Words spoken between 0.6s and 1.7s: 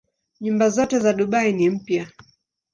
zote za Dubai ni